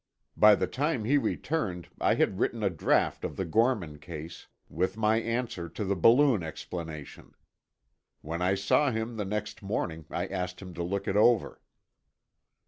[0.35, 4.97] By the time he returned, I had written a draft of the Gorman case, with
[4.97, 7.35] my answer to the balloon explanation.
[8.21, 11.61] When I saw him, the next morning, I asked him to look it over.